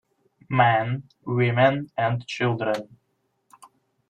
Men, 0.49 1.03
women 1.25 1.91
and 1.95 2.25
children. 2.25 2.97